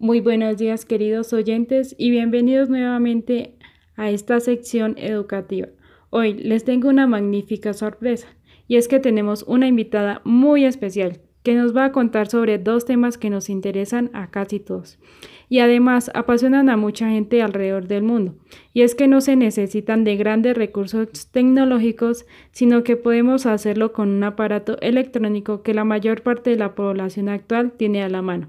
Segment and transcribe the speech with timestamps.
[0.00, 3.56] Muy buenos días queridos oyentes y bienvenidos nuevamente
[3.96, 5.66] a esta sección educativa.
[6.10, 8.28] Hoy les tengo una magnífica sorpresa
[8.68, 12.84] y es que tenemos una invitada muy especial que nos va a contar sobre dos
[12.84, 15.00] temas que nos interesan a casi todos
[15.48, 18.36] y además apasionan a mucha gente alrededor del mundo.
[18.72, 24.10] Y es que no se necesitan de grandes recursos tecnológicos, sino que podemos hacerlo con
[24.10, 28.48] un aparato electrónico que la mayor parte de la población actual tiene a la mano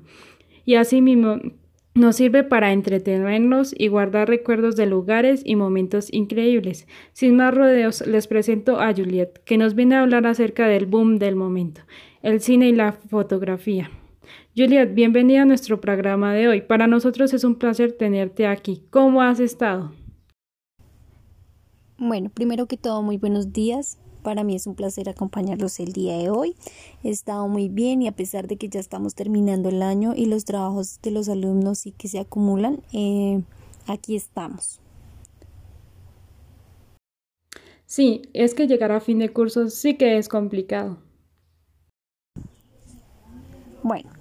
[0.70, 1.38] y asimismo
[1.96, 6.88] nos sirve para entretenernos y guardar recuerdos de lugares y momentos increíbles.
[7.12, 11.18] Sin más rodeos, les presento a Juliet, que nos viene a hablar acerca del boom
[11.18, 11.82] del momento,
[12.22, 13.90] el cine y la fotografía.
[14.56, 16.62] Juliet, bienvenida a nuestro programa de hoy.
[16.62, 18.84] Para nosotros es un placer tenerte aquí.
[18.92, 19.92] ¿Cómo has estado?
[21.98, 23.98] Bueno, primero que todo, muy buenos días.
[24.24, 26.56] Para mí es un placer acompañarlos el día de hoy.
[27.04, 30.26] He estado muy bien y a pesar de que ya estamos terminando el año y
[30.26, 33.42] los trabajos de los alumnos sí que se acumulan, eh,
[33.88, 34.80] aquí estamos.
[37.86, 40.98] Sí, es que llegar a fin de curso sí que es complicado.
[43.82, 44.12] Bueno,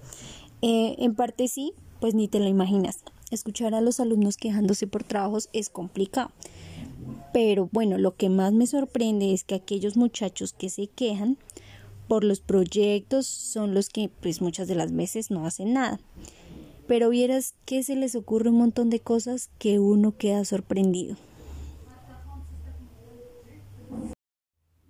[0.62, 3.00] eh, en parte sí, pues ni te lo imaginas.
[3.30, 6.30] Escuchar a los alumnos quejándose por trabajos es complicado.
[7.32, 11.36] Pero bueno, lo que más me sorprende es que aquellos muchachos que se quejan
[12.08, 16.00] por los proyectos son los que pues muchas de las veces no hacen nada.
[16.86, 21.16] Pero vieras que se les ocurre un montón de cosas que uno queda sorprendido.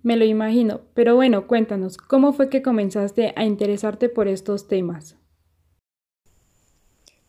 [0.01, 5.17] Me lo imagino, pero bueno, cuéntanos, ¿cómo fue que comenzaste a interesarte por estos temas?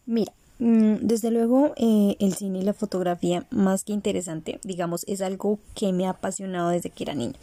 [0.06, 5.58] Mira, desde luego, eh, el cine y la fotografía, más que interesante, digamos, es algo
[5.74, 7.38] que me ha apasionado desde que era niña.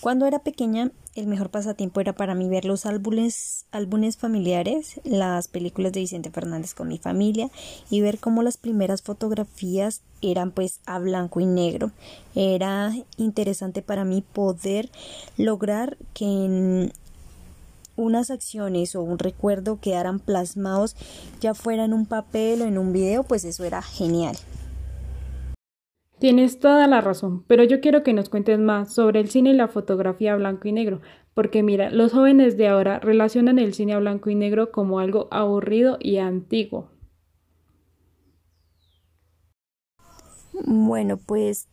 [0.00, 5.48] Cuando era pequeña, el mejor pasatiempo era para mí ver los álbumes, álbumes familiares, las
[5.48, 7.50] películas de Vicente Fernández con mi familia
[7.90, 11.92] y ver cómo las primeras fotografías eran pues a blanco y negro.
[12.34, 14.90] Era interesante para mí poder
[15.38, 16.92] lograr que en
[17.96, 20.96] unas acciones o un recuerdo quedaran plasmados
[21.40, 24.36] ya fuera en un papel o en un video, pues eso era genial.
[26.18, 29.54] Tienes toda la razón, pero yo quiero que nos cuentes más sobre el cine y
[29.54, 31.02] la fotografía blanco y negro,
[31.34, 35.28] porque mira, los jóvenes de ahora relacionan el cine a blanco y negro como algo
[35.30, 36.88] aburrido y antiguo.
[40.64, 41.68] Bueno, pues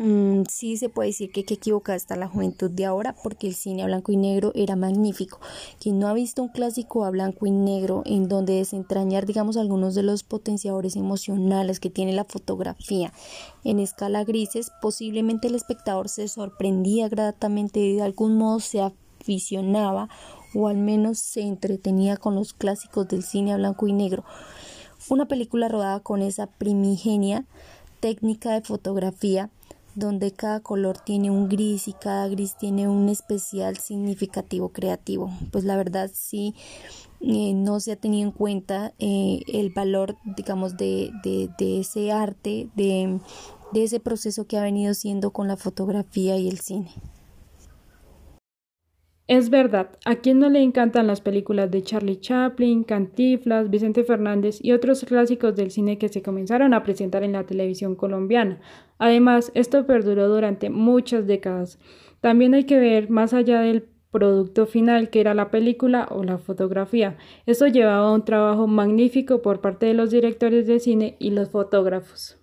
[0.00, 3.54] Mm, sí se puede decir que, que equivocada está la juventud de ahora porque el
[3.56, 5.40] cine a blanco y negro era magnífico.
[5.80, 9.96] Quien no ha visto un clásico a blanco y negro en donde desentrañar, digamos, algunos
[9.96, 13.12] de los potenciadores emocionales que tiene la fotografía
[13.64, 20.08] en escala grises, posiblemente el espectador se sorprendía gratamente y de algún modo se aficionaba
[20.54, 24.24] o al menos se entretenía con los clásicos del cine a blanco y negro.
[25.10, 27.46] Una película rodada con esa primigenia
[28.00, 29.50] técnica de fotografía
[29.98, 35.30] donde cada color tiene un gris y cada gris tiene un especial significativo creativo.
[35.50, 36.54] Pues la verdad sí
[37.20, 42.12] eh, no se ha tenido en cuenta eh, el valor, digamos, de, de, de ese
[42.12, 43.18] arte, de,
[43.72, 46.90] de ese proceso que ha venido siendo con la fotografía y el cine.
[49.28, 54.58] Es verdad, a quien no le encantan las películas de Charlie Chaplin, Cantiflas, Vicente Fernández
[54.62, 58.58] y otros clásicos del cine que se comenzaron a presentar en la televisión colombiana.
[58.96, 61.78] Además, esto perduró durante muchas décadas.
[62.22, 66.38] También hay que ver más allá del producto final que era la película o la
[66.38, 67.18] fotografía.
[67.44, 71.50] Esto llevaba a un trabajo magnífico por parte de los directores de cine y los
[71.50, 72.37] fotógrafos.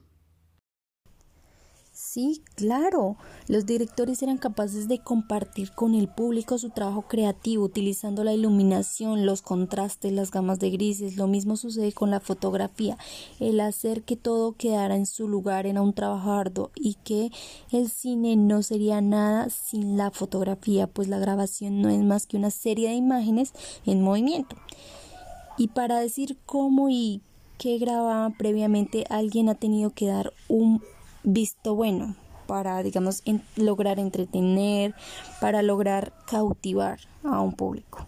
[2.15, 3.17] Sí, claro.
[3.49, 9.25] Los directores eran capaces de compartir con el público su trabajo creativo utilizando la iluminación,
[9.25, 11.17] los contrastes, las gamas de grises.
[11.17, 12.97] Lo mismo sucede con la fotografía.
[13.41, 17.31] El hacer que todo quedara en su lugar era un trabajo arduo y que
[17.69, 22.37] el cine no sería nada sin la fotografía, pues la grabación no es más que
[22.37, 23.51] una serie de imágenes
[23.85, 24.55] en movimiento.
[25.57, 27.21] Y para decir cómo y
[27.57, 30.81] qué grababa previamente, alguien ha tenido que dar un
[31.25, 32.15] visto bueno
[32.47, 33.23] para, digamos,
[33.55, 34.93] lograr entretener,
[35.41, 38.05] para lograr cautivar a un público.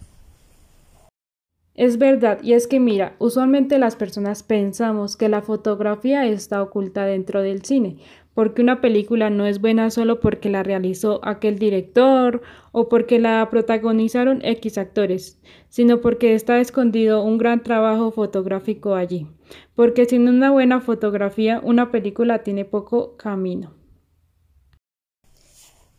[1.74, 7.04] Es verdad, y es que mira, usualmente las personas pensamos que la fotografía está oculta
[7.04, 7.98] dentro del cine,
[8.38, 12.40] porque una película no es buena solo porque la realizó aquel director
[12.70, 19.26] o porque la protagonizaron X actores, sino porque está escondido un gran trabajo fotográfico allí,
[19.74, 23.74] porque sin una buena fotografía una película tiene poco camino.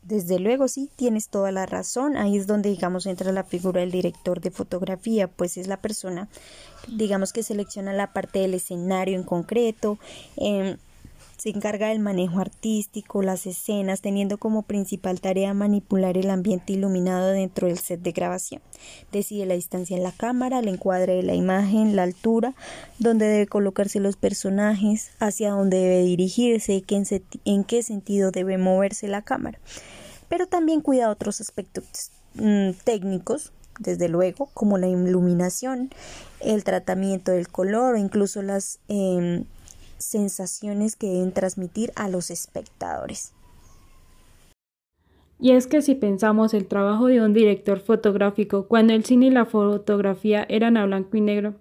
[0.02, 2.16] Desde luego, sí, tienes toda la razón.
[2.16, 6.30] Ahí es donde, digamos, entra la figura del director de fotografía, pues es la persona,
[6.88, 10.00] digamos, que selecciona la parte del escenario en concreto,
[10.38, 10.78] eh,
[11.40, 17.30] se encarga del manejo artístico, las escenas, teniendo como principal tarea manipular el ambiente iluminado
[17.30, 18.62] dentro del set de grabación.
[19.14, 22.56] Decide la distancia en la cámara, el encuadre de la imagen, la altura,
[23.00, 27.06] dónde debe colocarse los personajes, hacia dónde debe dirigirse, en,
[27.46, 29.60] en qué sentido debe moverse la cámara.
[30.28, 35.90] Pero también cuida otros aspectos mm, técnicos desde luego, como la iluminación,
[36.42, 39.46] el tratamiento del color o incluso las em,
[40.00, 43.34] sensaciones que deben transmitir a los espectadores.
[45.40, 49.30] Y es que si pensamos el trabajo de un director fotográfico cuando el cine y
[49.30, 51.56] la fotografía eran a blanco y negro,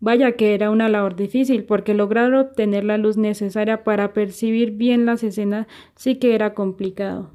[0.00, 5.06] vaya que era una labor difícil porque lograr obtener la luz necesaria para percibir bien
[5.06, 5.66] las escenas
[5.96, 7.30] sí que era complicado.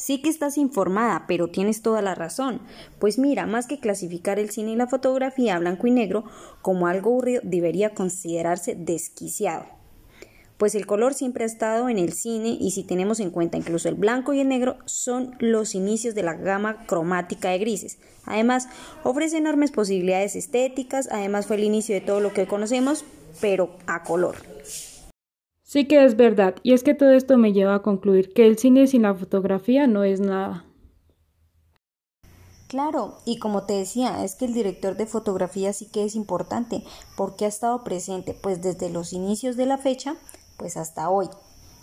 [0.00, 2.62] Sí que estás informada, pero tienes toda la razón.
[2.98, 6.24] Pues mira, más que clasificar el cine y la fotografía a blanco y negro
[6.62, 9.66] como algo aburrido, debería considerarse desquiciado.
[10.56, 13.90] Pues el color siempre ha estado en el cine y si tenemos en cuenta incluso
[13.90, 17.98] el blanco y el negro, son los inicios de la gama cromática de grises.
[18.24, 18.68] Además,
[19.04, 23.04] ofrece enormes posibilidades estéticas, además fue el inicio de todo lo que conocemos,
[23.42, 24.36] pero a color.
[25.72, 28.58] Sí que es verdad, y es que todo esto me lleva a concluir que el
[28.58, 30.64] cine sin la fotografía no es nada.
[32.66, 36.82] Claro, y como te decía, es que el director de fotografía sí que es importante,
[37.16, 40.16] porque ha estado presente pues desde los inicios de la fecha,
[40.58, 41.28] pues hasta hoy,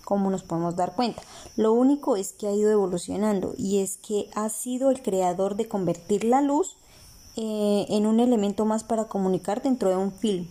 [0.04, 1.22] como nos podemos dar cuenta.
[1.56, 5.70] Lo único es que ha ido evolucionando y es que ha sido el creador de
[5.70, 6.76] convertir la luz
[7.38, 10.46] eh, en un elemento más para comunicar dentro de un film,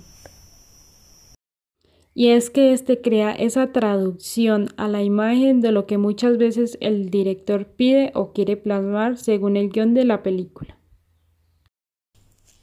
[2.16, 6.78] y es que éste crea esa traducción a la imagen de lo que muchas veces
[6.80, 10.78] el director pide o quiere plasmar según el guion de la película.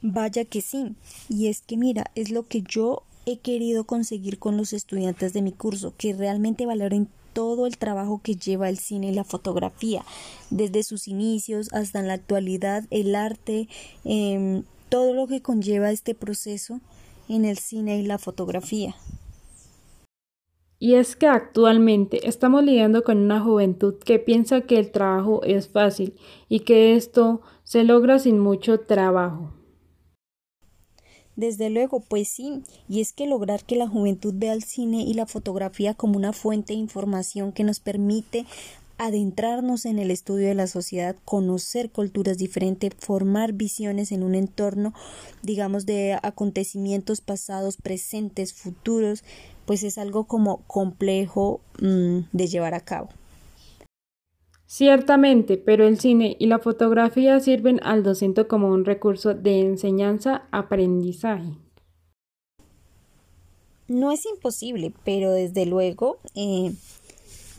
[0.02, 0.96] Vaya que sí,
[1.28, 5.42] y es que mira, es lo que yo he querido conseguir con los estudiantes de
[5.42, 10.04] mi curso, que realmente valoren todo el trabajo que lleva el cine y la fotografía,
[10.50, 13.68] desde sus inicios hasta en la actualidad, el arte,
[14.04, 16.80] em, todo lo que conlleva este proceso
[17.28, 18.96] en el cine y la fotografía.
[20.84, 25.66] Y es que actualmente estamos lidiando con una juventud que piensa que el trabajo es
[25.66, 26.14] fácil
[26.50, 29.54] y que esto se logra sin mucho trabajo.
[31.36, 35.14] Desde luego, pues sí, y es que lograr que la juventud vea el cine y
[35.14, 38.44] la fotografía como una fuente de información que nos permite
[38.98, 44.94] adentrarnos en el estudio de la sociedad, conocer culturas diferentes, formar visiones en un entorno,
[45.42, 49.24] digamos, de acontecimientos pasados, presentes, futuros,
[49.66, 53.08] pues es algo como complejo mm, de llevar a cabo.
[54.66, 61.54] Ciertamente, pero el cine y la fotografía sirven al docente como un recurso de enseñanza-aprendizaje.
[63.86, 66.72] No es imposible, pero desde luego, eh,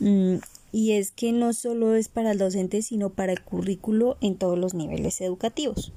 [0.00, 0.36] mm,
[0.76, 4.58] y es que no solo es para el docente, sino para el currículo en todos
[4.58, 5.92] los niveles educativos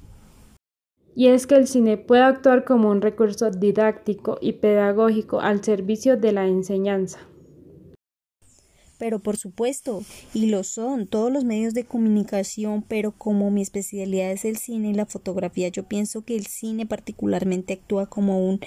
[1.14, 6.16] y es que el cine puede actuar como un recurso didáctico y pedagógico al servicio
[6.16, 7.18] de la enseñanza.
[8.98, 14.30] Pero por supuesto, y lo son todos los medios de comunicación, pero como mi especialidad
[14.30, 18.60] es el cine y la fotografía, yo pienso que el cine particularmente actúa como un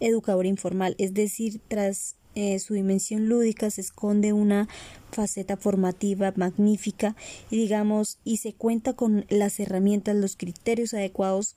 [0.00, 4.68] educador informal, es decir, tras eh, su dimensión lúdica se esconde una
[5.10, 7.14] faceta formativa magnífica
[7.50, 11.56] y digamos y se cuenta con las herramientas, los criterios adecuados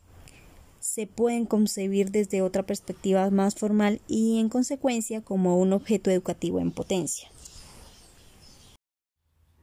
[0.79, 6.59] se pueden concebir desde otra perspectiva más formal y en consecuencia como un objeto educativo
[6.59, 7.29] en potencia.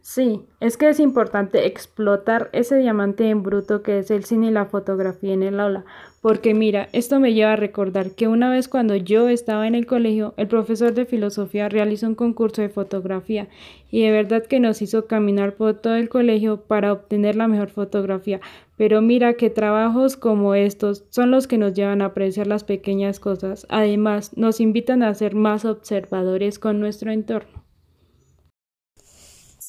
[0.05, 4.51] Sí, es que es importante explotar ese diamante en bruto que es el cine y
[4.51, 5.85] la fotografía en el aula,
[6.21, 9.87] porque mira, esto me lleva a recordar que una vez cuando yo estaba en el
[9.87, 13.47] colegio, el profesor de filosofía realizó un concurso de fotografía
[13.93, 17.71] y de verdad que nos hizo caminar por todo el colegio para obtener la mejor
[17.71, 18.41] fotografía.
[18.77, 23.21] Pero mira que trabajos como estos son los que nos llevan a apreciar las pequeñas
[23.21, 23.67] cosas.
[23.69, 27.62] Además, nos invitan a ser más observadores con nuestro entorno.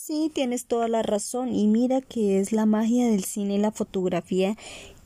[0.06, 3.72] Sí, tienes toda la razón y mira que es la magia del cine y la
[3.72, 4.58] fotografía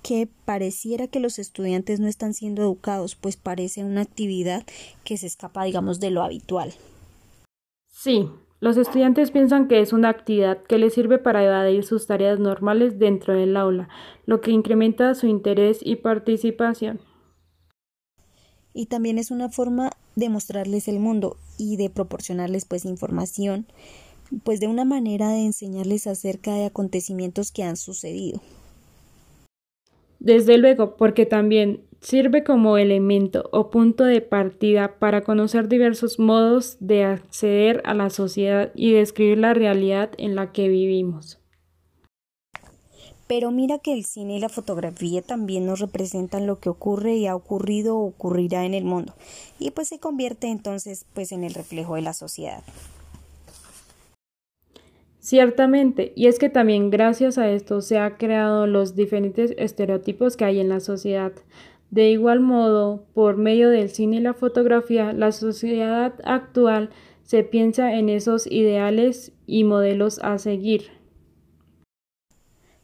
[0.01, 4.63] que pareciera que los estudiantes no están siendo educados, pues parece una actividad
[5.03, 6.73] que se escapa, digamos, de lo habitual.
[7.85, 8.27] Sí,
[8.59, 12.97] los estudiantes piensan que es una actividad que les sirve para evadir sus tareas normales
[12.97, 13.89] dentro del aula,
[14.25, 16.99] lo que incrementa su interés y participación.
[18.73, 23.67] Y también es una forma de mostrarles el mundo y de proporcionarles pues información
[24.43, 28.41] pues de una manera de enseñarles acerca de acontecimientos que han sucedido.
[30.19, 36.77] Desde luego, porque también sirve como elemento o punto de partida para conocer diversos modos
[36.79, 41.39] de acceder a la sociedad y describir la realidad en la que vivimos.
[43.27, 47.27] Pero mira que el cine y la fotografía también nos representan lo que ocurre y
[47.27, 49.13] ha ocurrido o ocurrirá en el mundo,
[49.59, 52.63] y pues se convierte entonces pues en el reflejo de la sociedad.
[55.27, 60.45] Ciertamente, y es que también gracias a esto se han creado los diferentes estereotipos que
[60.45, 61.33] hay en la sociedad.
[61.91, 66.91] De igual modo, por medio del cine y la fotografía, la sociedad actual
[67.23, 70.91] se piensa en esos ideales y modelos a seguir.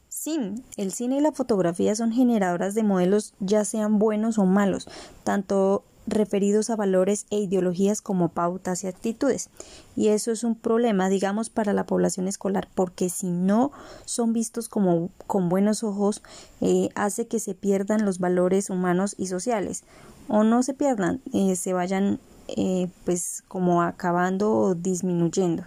[0.08, 0.38] Sí,
[0.76, 4.86] el cine y la fotografía son generadoras de modelos ya sean buenos o malos,
[5.24, 9.50] tanto referidos a valores e ideologías como pautas y actitudes.
[9.96, 13.72] Y eso es un problema, digamos, para la población escolar, porque si no
[14.04, 16.22] son vistos como con buenos ojos,
[16.60, 19.84] eh, hace que se pierdan los valores humanos y sociales,
[20.28, 22.18] o no se pierdan, eh, se vayan
[22.48, 25.64] eh, pues como acabando o disminuyendo.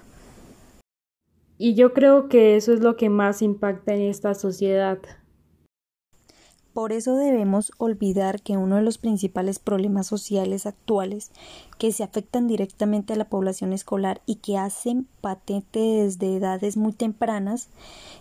[1.57, 4.99] Y yo creo que eso es lo que más impacta en esta sociedad.
[6.77, 11.31] Por eso debemos olvidar que uno de los principales problemas sociales actuales
[11.79, 16.93] que se afectan directamente a la población escolar y que hacen patente desde edades muy
[16.93, 17.69] tempranas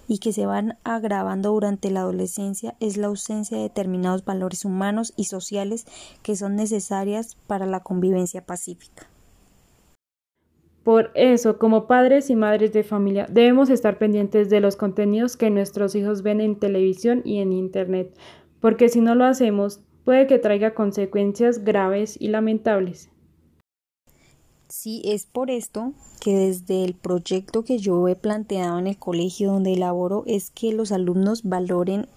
[0.09, 5.13] y que se van agravando durante la adolescencia es la ausencia de determinados valores humanos
[5.19, 5.85] y sociales
[6.23, 9.07] que son necesarias para la convivencia pacífica.
[10.83, 15.51] Por eso, como padres y madres de familia, debemos estar pendientes de los contenidos que
[15.51, 18.17] nuestros hijos ven en televisión y en Internet,
[18.67, 23.11] porque si no lo hacemos, puede que traiga consecuencias graves y lamentables.
[24.67, 29.53] Sí, es por esto que desde el proyecto que yo he planteado en el colegio
[29.53, 32.09] donde elaboro es que los alumnos valoren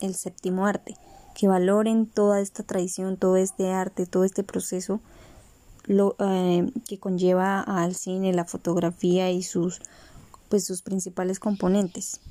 [0.00, 0.96] el séptimo arte,
[1.34, 5.02] que valoren toda esta tradición, todo este arte, todo este proceso
[5.84, 9.82] lo, eh, que conlleva al cine, la fotografía y sus,
[10.48, 12.22] pues, sus principales componentes.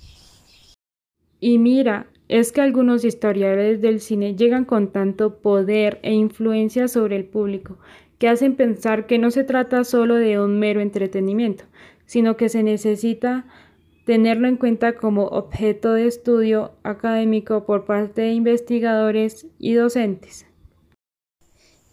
[1.45, 7.17] Y mira, es que algunos historiadores del cine llegan con tanto poder e influencia sobre
[7.17, 7.79] el público
[8.17, 11.65] que hacen pensar que no se trata solo de un mero entretenimiento,
[12.05, 13.45] sino que se necesita
[14.05, 20.45] tenerlo en cuenta como objeto de estudio académico por parte de investigadores y docentes.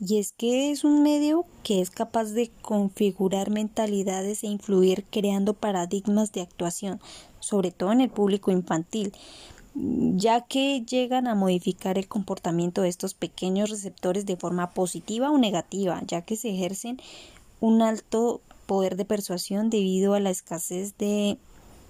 [0.02, 5.52] Y es que es un medio que es capaz de configurar mentalidades e influir creando
[5.52, 7.00] paradigmas de actuación,
[7.38, 9.12] sobre todo en el público infantil,
[9.74, 15.36] ya que llegan a modificar el comportamiento de estos pequeños receptores de forma positiva o
[15.36, 16.98] negativa, ya que se ejercen
[17.60, 21.36] un alto poder de persuasión debido a la escasez de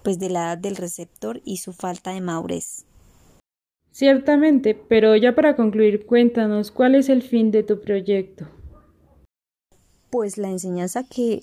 [0.03, 2.87] pues de la edad del receptor y su falta de madurez.
[3.93, 8.47] Ciertamente, pero ya para concluir, cuéntanos cuál es el fin de tu proyecto.
[10.11, 11.43] Pues la enseñanza que,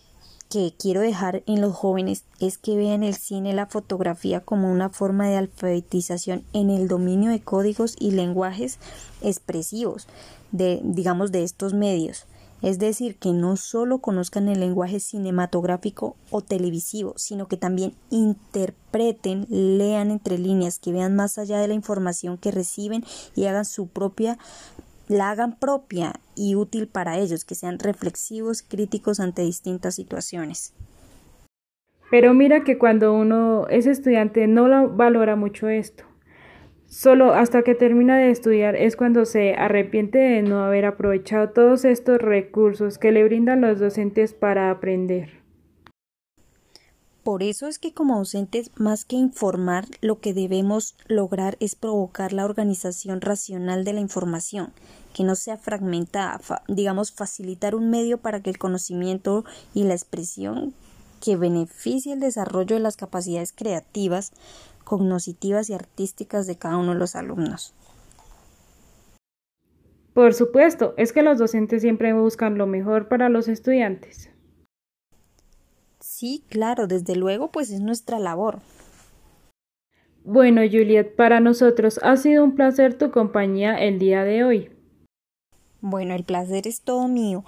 [0.49, 4.89] que quiero dejar en los jóvenes es que vean el cine la fotografía como una
[4.89, 8.79] forma de alfabetización en el dominio de códigos y lenguajes
[9.21, 10.07] expresivos
[10.51, 12.25] de digamos de estos medios
[12.61, 19.45] es decir, que no solo conozcan el lenguaje cinematográfico o televisivo, sino que también interpreten,
[19.49, 23.03] lean entre líneas, que vean más allá de la información que reciben
[23.35, 24.37] y hagan su propia
[25.07, 30.73] la hagan propia y útil para ellos, que sean reflexivos, críticos ante distintas situaciones.
[32.09, 36.03] Pero mira que cuando uno es estudiante no valora mucho esto.
[36.89, 41.83] Solo hasta que termina de estudiar es cuando se arrepiente de no haber aprovechado todos
[41.83, 45.41] estos recursos que le brindan los docentes para aprender.
[47.23, 52.31] Por eso es que como docentes, más que informar, lo que debemos lograr es provocar
[52.31, 54.71] la organización racional de la información,
[55.13, 56.39] que no sea fragmentada,
[56.69, 60.73] digamos, facilitar un medio para que el conocimiento y la expresión
[61.19, 64.31] que beneficie el desarrollo de las capacidades creativas
[64.87, 67.73] cognitivas y artísticas de cada uno de los alumnos.
[70.13, 74.31] Por supuesto, es que los docentes siempre buscan lo mejor para los estudiantes.
[75.99, 78.59] Sí, claro, desde luego, pues es nuestra labor.
[80.23, 84.76] Bueno, Juliet, para nosotros ha sido un placer tu compañía el día de hoy.
[85.89, 87.45] Bueno, el placer es todo mío.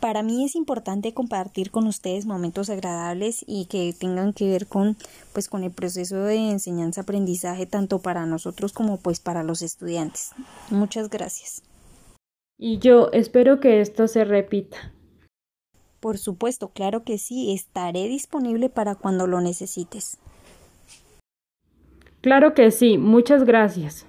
[0.00, 4.96] Para mí es importante compartir con ustedes momentos agradables y que tengan que ver con
[5.32, 10.32] pues con el proceso de enseñanza-aprendizaje tanto para nosotros como pues para los estudiantes.
[10.68, 11.62] Muchas gracias.
[12.58, 14.92] Y yo espero que esto se repita.
[16.00, 20.18] Por supuesto, claro que sí, estaré disponible para cuando lo necesites.
[22.20, 24.05] Claro que sí, muchas gracias.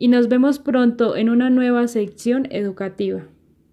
[0.00, 3.26] Y nos vemos pronto en una nueva sección educativa.